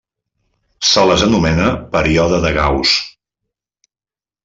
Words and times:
Se 0.91 1.03
les 1.09 1.27
anomena 1.27 1.67
període 1.97 2.43
de 2.47 2.53
Gauss. 2.59 2.99